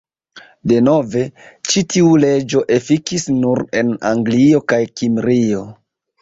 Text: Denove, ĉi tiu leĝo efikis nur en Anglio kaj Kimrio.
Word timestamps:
Denove, 0.69 1.19
ĉi 1.71 1.83
tiu 1.93 2.15
leĝo 2.23 2.63
efikis 2.77 3.27
nur 3.43 3.61
en 3.83 3.93
Anglio 4.13 4.63
kaj 4.75 4.81
Kimrio. 5.03 5.63